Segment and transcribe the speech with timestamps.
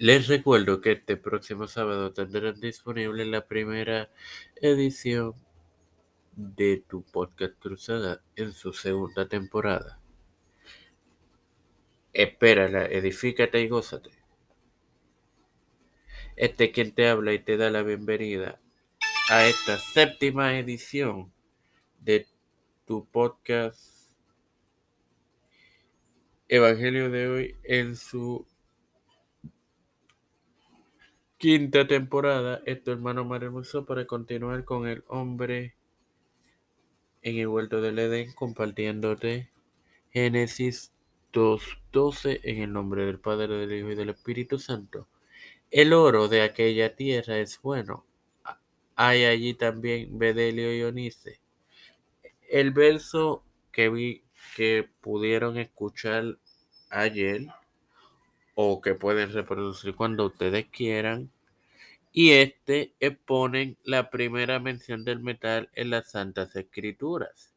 [0.00, 4.08] Les recuerdo que este próximo sábado tendrán disponible la primera
[4.56, 5.34] edición
[6.34, 10.00] de tu podcast Cruzada en su segunda temporada.
[12.14, 14.08] Espérala, edifícate y gózate.
[16.34, 18.58] Este es quien te habla y te da la bienvenida
[19.28, 21.30] a esta séptima edición
[21.98, 22.26] de
[22.86, 24.16] tu podcast
[26.48, 28.49] Evangelio de hoy en su
[31.40, 32.60] quinta temporada.
[32.66, 35.74] Esto hermano Hermoso para continuar con el hombre
[37.22, 39.50] en el huerto del Edén compartiéndote
[40.12, 40.92] Génesis
[41.32, 45.08] 2.12 en el nombre del Padre, del Hijo y del Espíritu Santo.
[45.70, 48.04] El oro de aquella tierra es bueno.
[48.94, 51.40] Hay allí también Bedelio y Onice.
[52.50, 54.24] El verso que vi
[54.56, 56.36] que pudieron escuchar
[56.90, 57.46] ayer
[58.62, 61.30] o que pueden reproducir cuando ustedes quieran.
[62.12, 67.54] Y este exponen la primera mención del metal en las Santas Escrituras.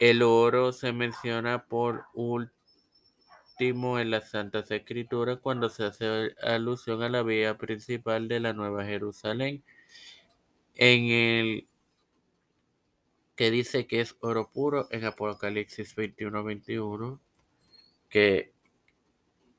[0.00, 7.10] El oro se menciona por último en las Santas Escrituras cuando se hace alusión a
[7.10, 9.62] la vía principal de la Nueva Jerusalén.
[10.76, 11.68] En el
[13.34, 17.20] que dice que es oro puro en Apocalipsis 21-21,
[18.08, 18.52] que,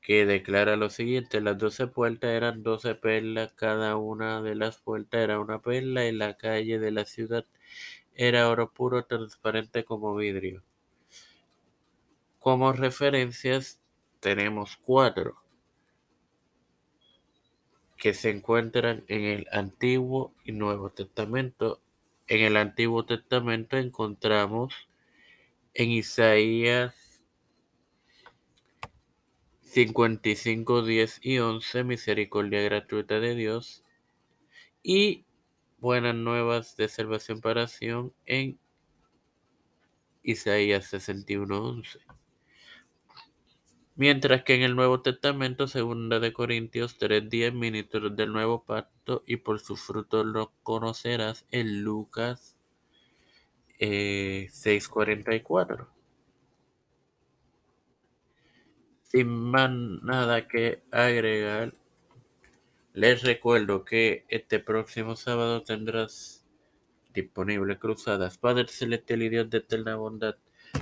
[0.00, 5.20] que declara lo siguiente, las doce puertas eran doce perlas, cada una de las puertas
[5.20, 7.44] era una perla y la calle de la ciudad
[8.14, 10.64] era oro puro transparente como vidrio.
[12.38, 13.80] Como referencias
[14.20, 15.36] tenemos cuatro
[17.96, 21.80] que se encuentran en el Antiguo y Nuevo Testamento.
[22.26, 24.72] En el Antiguo Testamento encontramos
[25.74, 26.94] en Isaías
[29.78, 33.84] 55, 10 y 11, misericordia gratuita de Dios.
[34.82, 35.24] Y
[35.78, 38.58] buenas nuevas de salvación para Sion en
[40.24, 42.00] Isaías 61, 11.
[43.94, 49.36] Mientras que en el Nuevo Testamento, segunda de Corintios 3:10, ministros del nuevo pacto, y
[49.36, 52.58] por sus frutos lo conocerás en Lucas
[53.78, 55.84] 6:44.
[55.84, 55.88] Eh,
[59.08, 61.72] Sin más nada que agregar,
[62.92, 66.44] les recuerdo que este próximo sábado tendrás
[67.14, 68.36] disponible cruzadas.
[68.36, 70.36] Padre Celestial y Dios de eterna bondad,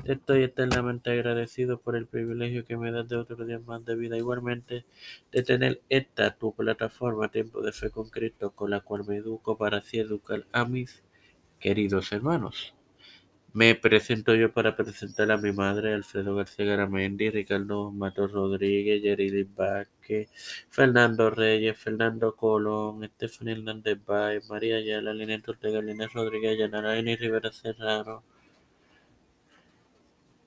[0.04, 4.16] estoy eternamente agradecido por el privilegio que me das de otro día más de vida.
[4.16, 4.84] Igualmente,
[5.31, 9.56] de tener esta tu plataforma, Tiempo de Fe con Cristo, con la cual me educo
[9.56, 11.04] para así educar a mis
[11.60, 12.75] queridos hermanos.
[13.56, 19.44] Me presento yo para presentar a mi madre, Alfredo García Garamendi, Ricardo Mato Rodríguez, Yerili
[19.44, 20.28] Vázquez,
[20.69, 27.50] Fernando Reyes, Fernando Colón, Estefan Hernández Baez, María Ayala, Linet Ortega, Linet Rodríguez, Yanaraini Rivera
[27.50, 28.22] Serrano,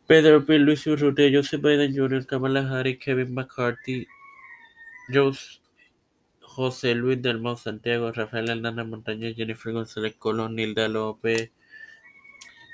[0.05, 0.59] Pedro P.
[0.59, 4.05] Luis Urrutia, Joseph Biden Jr., Kamala Harris, Kevin McCarthy,
[6.41, 11.51] José Luis del Santiago, Rafael Hernández Montañez, Jennifer González Colón, Nilda López,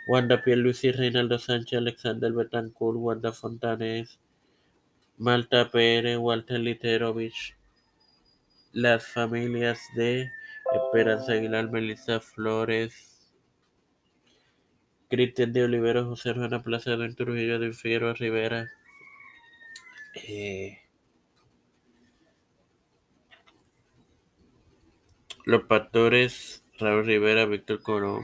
[0.08, 4.20] Wanda Pierluisi, Reinaldo Sánchez, Alexander Betancourt, Wanda Fontanes,
[5.18, 7.56] Malta Pérez, Walter Literovich,
[8.72, 10.30] las familias de
[10.74, 13.32] Esperanza Aguilar, Melissa Flores,
[15.10, 18.70] Cristian de Olivero, José Juana Plaza, Don Trujillo de Figueroa Rivera,
[20.14, 20.80] eh,
[25.46, 28.24] los pastores Raúl Rivera, Víctor Colón,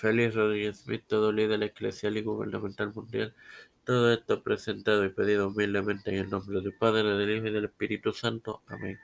[0.00, 3.34] Félix Rodríguez Smith, todo líder eclesial y gubernamental mundial,
[3.84, 7.66] todo esto presentado y pedido humildemente en el nombre del Padre, del Hijo y del
[7.66, 8.62] Espíritu Santo.
[8.66, 8.98] Amén.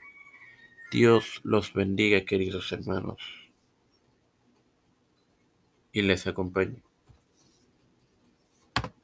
[0.91, 3.19] Dios los bendiga, queridos hermanos,
[5.93, 6.86] y les acompañe.